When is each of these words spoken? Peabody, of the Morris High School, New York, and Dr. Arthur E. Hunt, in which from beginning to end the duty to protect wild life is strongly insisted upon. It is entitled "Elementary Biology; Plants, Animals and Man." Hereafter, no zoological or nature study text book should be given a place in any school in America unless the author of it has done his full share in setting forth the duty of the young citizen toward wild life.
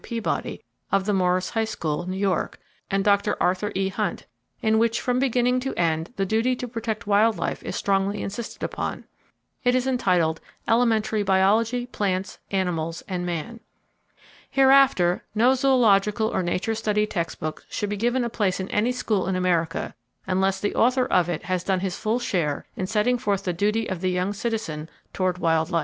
Peabody, 0.03 0.63
of 0.91 1.05
the 1.05 1.13
Morris 1.13 1.51
High 1.51 1.63
School, 1.65 2.07
New 2.07 2.17
York, 2.17 2.59
and 2.89 3.03
Dr. 3.03 3.37
Arthur 3.39 3.71
E. 3.75 3.89
Hunt, 3.89 4.25
in 4.59 4.79
which 4.79 4.99
from 4.99 5.19
beginning 5.19 5.59
to 5.59 5.75
end 5.75 6.11
the 6.15 6.25
duty 6.25 6.55
to 6.55 6.67
protect 6.67 7.05
wild 7.05 7.37
life 7.37 7.61
is 7.61 7.75
strongly 7.75 8.23
insisted 8.23 8.63
upon. 8.63 9.03
It 9.63 9.75
is 9.75 9.85
entitled 9.85 10.41
"Elementary 10.67 11.21
Biology; 11.21 11.85
Plants, 11.85 12.39
Animals 12.49 13.03
and 13.07 13.27
Man." 13.27 13.59
Hereafter, 14.49 15.23
no 15.35 15.53
zoological 15.53 16.29
or 16.29 16.41
nature 16.41 16.73
study 16.73 17.05
text 17.05 17.39
book 17.39 17.63
should 17.69 17.91
be 17.91 17.95
given 17.95 18.23
a 18.23 18.27
place 18.29 18.59
in 18.59 18.69
any 18.71 18.91
school 18.91 19.27
in 19.27 19.35
America 19.35 19.93
unless 20.25 20.59
the 20.59 20.73
author 20.73 21.05
of 21.05 21.29
it 21.29 21.43
has 21.43 21.63
done 21.63 21.81
his 21.81 21.95
full 21.95 22.17
share 22.17 22.65
in 22.75 22.87
setting 22.87 23.19
forth 23.19 23.43
the 23.43 23.53
duty 23.53 23.87
of 23.87 24.01
the 24.01 24.09
young 24.09 24.33
citizen 24.33 24.89
toward 25.13 25.37
wild 25.37 25.69
life. 25.69 25.79